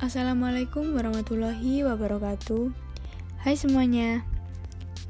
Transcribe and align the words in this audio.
Assalamualaikum 0.00 0.96
warahmatullahi 0.96 1.84
wabarakatuh 1.84 2.72
Hai 3.44 3.52
semuanya 3.52 4.24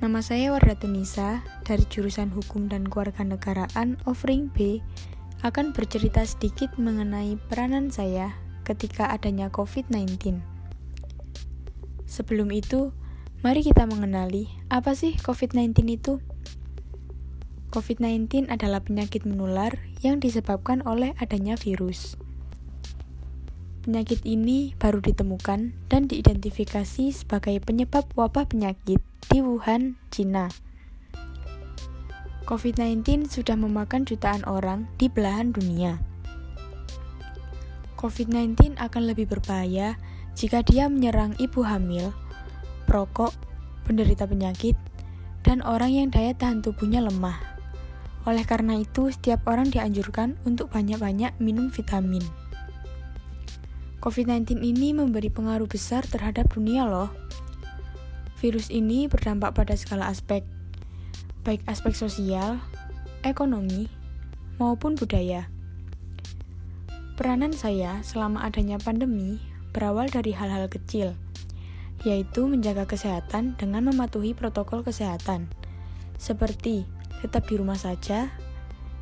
Nama 0.02 0.18
saya 0.18 0.50
Warda 0.50 0.74
Tunisa 0.74 1.46
dari 1.62 1.86
jurusan 1.86 2.26
Hukum 2.34 2.66
dan 2.66 2.90
Kewarganegaraan 2.90 4.02
Offering 4.02 4.50
B 4.50 4.82
akan 5.46 5.70
bercerita 5.70 6.26
sedikit 6.26 6.74
mengenai 6.74 7.38
peranan 7.46 7.94
saya 7.94 8.34
ketika 8.66 9.06
adanya 9.14 9.46
COVID-19 9.54 10.42
Sebelum 12.10 12.50
itu, 12.50 12.90
mari 13.46 13.62
kita 13.62 13.86
mengenali 13.86 14.50
apa 14.74 14.98
sih 14.98 15.14
COVID-19 15.22 15.86
itu? 15.86 16.18
COVID-19 17.70 18.50
adalah 18.50 18.82
penyakit 18.82 19.22
menular 19.22 19.70
yang 20.02 20.18
disebabkan 20.18 20.82
oleh 20.82 21.14
adanya 21.22 21.54
virus. 21.54 22.18
Penyakit 23.80 24.28
ini 24.28 24.76
baru 24.76 25.00
ditemukan 25.00 25.72
dan 25.88 26.02
diidentifikasi 26.04 27.16
sebagai 27.16 27.56
penyebab 27.64 28.04
wabah 28.12 28.44
penyakit 28.44 29.00
di 29.32 29.38
Wuhan, 29.40 29.96
Cina. 30.12 30.52
COVID-19 32.44 33.32
sudah 33.32 33.56
memakan 33.56 34.04
jutaan 34.04 34.44
orang 34.44 34.84
di 35.00 35.08
belahan 35.08 35.56
dunia. 35.56 35.96
COVID-19 37.96 38.76
akan 38.76 39.02
lebih 39.08 39.32
berbahaya 39.32 39.96
jika 40.36 40.60
dia 40.60 40.84
menyerang 40.92 41.32
ibu 41.40 41.64
hamil, 41.64 42.12
perokok, 42.84 43.32
penderita 43.88 44.28
penyakit, 44.28 44.76
dan 45.40 45.64
orang 45.64 45.88
yang 45.88 46.08
daya 46.12 46.36
tahan 46.36 46.60
tubuhnya 46.60 47.00
lemah. 47.00 47.40
Oleh 48.28 48.44
karena 48.44 48.76
itu, 48.76 49.08
setiap 49.08 49.48
orang 49.48 49.72
dianjurkan 49.72 50.36
untuk 50.44 50.68
banyak-banyak 50.68 51.32
minum 51.40 51.72
vitamin. 51.72 52.49
COVID-19 54.00 54.64
ini 54.64 54.96
memberi 54.96 55.28
pengaruh 55.28 55.68
besar 55.68 56.08
terhadap 56.08 56.48
dunia 56.56 56.88
loh. 56.88 57.12
Virus 58.40 58.72
ini 58.72 59.04
berdampak 59.04 59.52
pada 59.52 59.76
segala 59.76 60.08
aspek, 60.08 60.40
baik 61.44 61.60
aspek 61.68 61.92
sosial, 61.92 62.56
ekonomi, 63.20 63.92
maupun 64.56 64.96
budaya. 64.96 65.52
Peranan 67.20 67.52
saya 67.52 68.00
selama 68.00 68.40
adanya 68.48 68.80
pandemi 68.80 69.36
berawal 69.76 70.08
dari 70.08 70.32
hal-hal 70.32 70.72
kecil, 70.72 71.12
yaitu 72.00 72.48
menjaga 72.48 72.88
kesehatan 72.88 73.60
dengan 73.60 73.92
mematuhi 73.92 74.32
protokol 74.32 74.80
kesehatan, 74.80 75.52
seperti 76.16 76.88
tetap 77.20 77.44
di 77.44 77.60
rumah 77.60 77.76
saja, 77.76 78.32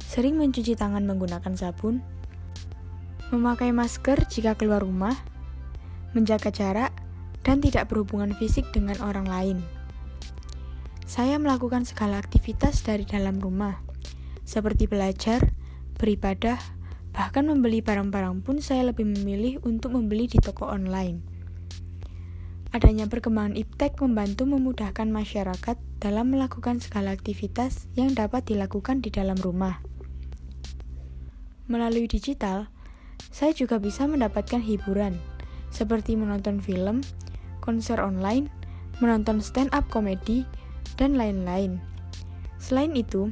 sering 0.03 0.35
mencuci 0.35 0.75
tangan 0.75 1.07
menggunakan 1.07 1.55
sabun, 1.55 2.03
memakai 3.29 3.75
masker 3.75 4.25
jika 4.29 4.57
keluar 4.57 4.81
rumah, 4.81 5.15
menjaga 6.17 6.48
jarak, 6.48 6.93
dan 7.45 7.61
tidak 7.61 7.89
berhubungan 7.93 8.33
fisik 8.37 8.69
dengan 8.73 8.97
orang 9.05 9.29
lain. 9.29 9.59
Saya 11.09 11.41
melakukan 11.41 11.89
segala 11.89 12.21
aktivitas 12.21 12.84
dari 12.84 13.09
dalam 13.09 13.41
rumah, 13.41 13.81
seperti 14.45 14.84
belajar, 14.89 15.41
beribadah, 15.97 16.61
bahkan 17.17 17.49
membeli 17.49 17.81
barang-barang 17.81 18.45
pun 18.45 18.61
saya 18.61 18.93
lebih 18.93 19.09
memilih 19.09 19.61
untuk 19.65 19.97
membeli 19.97 20.29
di 20.29 20.37
toko 20.41 20.69
online. 20.69 21.25
Adanya 22.69 23.09
perkembangan 23.09 23.56
iptek 23.56 23.97
membantu 24.05 24.45
memudahkan 24.45 25.09
masyarakat 25.09 25.77
dalam 26.05 26.37
melakukan 26.37 26.84
segala 26.84 27.17
aktivitas 27.17 27.89
yang 27.97 28.12
dapat 28.12 28.45
dilakukan 28.45 29.01
di 29.01 29.09
dalam 29.09 29.41
rumah. 29.41 29.81
Melalui 31.65 32.05
digital, 32.05 32.69
saya 33.29 33.55
juga 33.55 33.79
bisa 33.79 34.07
mendapatkan 34.09 34.59
hiburan, 34.63 35.15
seperti 35.71 36.19
menonton 36.19 36.59
film, 36.59 37.05
konser 37.63 38.01
online, 38.01 38.51
menonton 38.99 39.39
stand-up 39.39 39.87
komedi, 39.93 40.43
dan 40.99 41.15
lain-lain. 41.15 41.78
Selain 42.59 42.91
itu, 42.99 43.31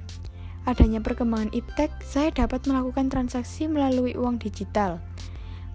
adanya 0.69 1.03
perkembangan 1.03 1.51
iptek, 1.51 1.91
saya 2.05 2.31
dapat 2.31 2.67
melakukan 2.71 3.11
transaksi 3.11 3.67
melalui 3.67 4.15
uang 4.15 4.39
digital, 4.39 5.03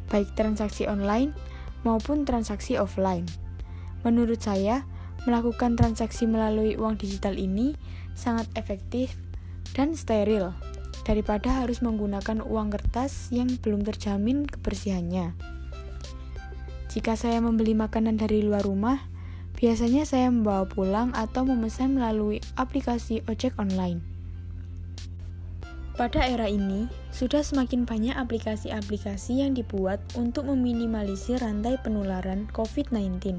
baik 0.07 0.31
transaksi 0.39 0.87
online 0.87 1.35
maupun 1.83 2.23
transaksi 2.23 2.79
offline. 2.79 3.27
Menurut 4.07 4.39
saya, 4.39 4.87
melakukan 5.25 5.77
transaksi 5.77 6.25
melalui 6.25 6.73
uang 6.79 6.97
digital 6.97 7.37
ini 7.37 7.77
sangat 8.17 8.49
efektif 8.57 9.13
dan 9.77 9.93
steril 9.93 10.51
daripada 11.01 11.63
harus 11.63 11.81
menggunakan 11.81 12.45
uang 12.45 12.73
kertas 12.73 13.29
yang 13.33 13.49
belum 13.59 13.85
terjamin 13.85 14.45
kebersihannya. 14.45 15.33
Jika 16.91 17.15
saya 17.15 17.39
membeli 17.39 17.71
makanan 17.71 18.19
dari 18.19 18.43
luar 18.43 18.67
rumah, 18.67 18.99
biasanya 19.55 20.03
saya 20.03 20.27
membawa 20.27 20.67
pulang 20.67 21.15
atau 21.15 21.47
memesan 21.47 21.95
melalui 21.95 22.43
aplikasi 22.59 23.23
ojek 23.31 23.55
online. 23.55 24.03
Pada 25.95 26.23
era 26.23 26.49
ini, 26.49 26.89
sudah 27.13 27.45
semakin 27.45 27.85
banyak 27.85 28.15
aplikasi-aplikasi 28.17 29.43
yang 29.43 29.53
dibuat 29.53 30.01
untuk 30.17 30.49
meminimalisir 30.49 31.37
rantai 31.39 31.77
penularan 31.79 32.49
COVID-19. 32.57 33.37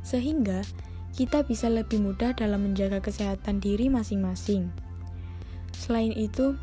Sehingga, 0.00 0.64
kita 1.14 1.46
bisa 1.46 1.70
lebih 1.70 2.02
mudah 2.02 2.34
dalam 2.34 2.66
menjaga 2.66 2.98
kesehatan 2.98 3.62
diri 3.62 3.86
masing-masing. 3.86 4.83
Selain 5.74 6.14
itu, 6.14 6.54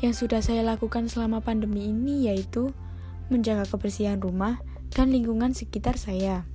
yang 0.00 0.14
sudah 0.14 0.40
saya 0.40 0.62
lakukan 0.62 1.10
selama 1.10 1.42
pandemi 1.42 1.90
ini 1.90 2.30
yaitu 2.30 2.70
menjaga 3.28 3.66
kebersihan 3.68 4.20
rumah 4.20 4.62
dan 4.94 5.10
lingkungan 5.10 5.52
sekitar 5.52 5.98
saya. 5.98 6.46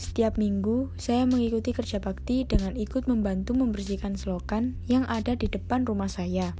Setiap 0.00 0.40
minggu, 0.40 0.88
saya 0.96 1.28
mengikuti 1.28 1.76
kerja 1.76 2.00
bakti 2.00 2.48
dengan 2.48 2.72
ikut 2.72 3.04
membantu 3.04 3.52
membersihkan 3.52 4.16
selokan 4.16 4.80
yang 4.88 5.04
ada 5.04 5.36
di 5.36 5.44
depan 5.44 5.84
rumah 5.84 6.08
saya. 6.08 6.56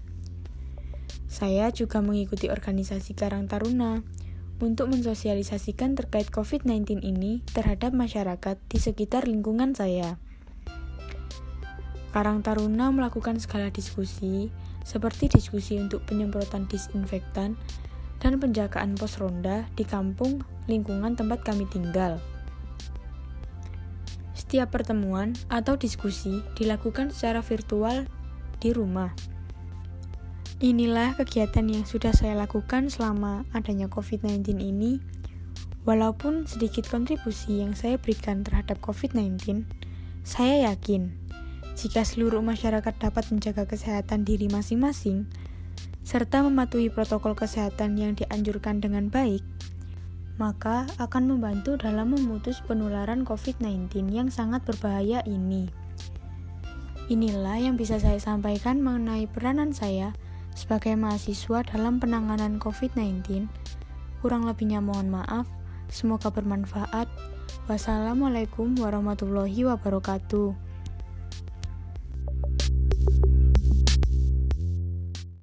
Saya 1.25 1.73
juga 1.73 2.05
mengikuti 2.05 2.53
organisasi 2.53 3.17
Karang 3.17 3.49
Taruna 3.49 4.05
untuk 4.61 4.93
mensosialisasikan 4.93 5.97
terkait 5.97 6.29
COVID-19 6.29 7.01
ini 7.01 7.41
terhadap 7.57 7.97
masyarakat 7.97 8.61
di 8.69 8.77
sekitar 8.77 9.25
lingkungan 9.25 9.73
saya. 9.73 10.21
Karang 12.11 12.43
Taruna 12.43 12.91
melakukan 12.91 13.39
segala 13.39 13.71
diskusi, 13.71 14.51
seperti 14.83 15.31
diskusi 15.31 15.79
untuk 15.79 16.03
penyemprotan 16.11 16.67
disinfektan 16.67 17.55
dan 18.19 18.33
penjagaan 18.37 18.99
pos 18.99 19.23
ronda 19.23 19.65
di 19.79 19.87
kampung 19.87 20.43
lingkungan 20.67 21.15
tempat 21.15 21.47
kami 21.47 21.71
tinggal. 21.71 22.19
Setiap 24.35 24.75
pertemuan 24.75 25.39
atau 25.47 25.79
diskusi 25.79 26.43
dilakukan 26.59 27.15
secara 27.15 27.39
virtual 27.47 28.11
di 28.59 28.75
rumah. 28.75 29.15
Inilah 30.59 31.15
kegiatan 31.17 31.65
yang 31.71 31.87
sudah 31.87 32.11
saya 32.13 32.35
lakukan 32.37 32.91
selama 32.91 33.49
adanya 33.55 33.87
COVID-19 33.87 34.59
ini. 34.59 35.01
Walaupun 35.89 36.45
sedikit 36.45 36.85
kontribusi 36.91 37.65
yang 37.65 37.73
saya 37.73 37.97
berikan 37.97 38.45
terhadap 38.45 38.83
COVID-19, 38.85 39.65
saya 40.21 40.69
yakin 40.69 41.20
jika 41.81 42.05
seluruh 42.05 42.45
masyarakat 42.45 42.93
dapat 43.01 43.25
menjaga 43.33 43.65
kesehatan 43.65 44.29
diri 44.29 44.53
masing-masing, 44.53 45.25
serta 46.05 46.45
mematuhi 46.45 46.93
protokol 46.93 47.33
kesehatan 47.33 47.97
yang 47.97 48.13
dianjurkan 48.13 48.85
dengan 48.85 49.09
baik, 49.09 49.41
maka 50.37 50.85
akan 51.01 51.33
membantu 51.33 51.81
dalam 51.81 52.13
memutus 52.13 52.61
penularan 52.69 53.25
COVID-19 53.25 54.13
yang 54.13 54.29
sangat 54.29 54.61
berbahaya 54.69 55.25
ini. 55.25 55.73
Inilah 57.09 57.57
yang 57.57 57.81
bisa 57.81 57.97
saya 57.97 58.21
sampaikan 58.21 58.85
mengenai 58.85 59.25
peranan 59.25 59.73
saya 59.73 60.13
sebagai 60.53 60.93
mahasiswa 61.01 61.65
dalam 61.65 61.97
penanganan 61.97 62.61
COVID-19. 62.61 63.49
Kurang 64.21 64.45
lebihnya 64.45 64.85
mohon 64.85 65.09
maaf, 65.09 65.49
semoga 65.89 66.29
bermanfaat. 66.29 67.09
Wassalamualaikum 67.73 68.77
warahmatullahi 68.77 69.65
wabarakatuh. 69.65 70.70